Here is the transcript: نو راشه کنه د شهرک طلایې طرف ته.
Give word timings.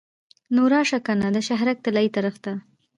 نو 0.53 0.61
راشه 0.73 0.99
کنه 1.07 1.27
د 1.31 1.37
شهرک 1.47 1.77
طلایې 1.85 2.09
طرف 2.15 2.35
ته. 2.43 2.51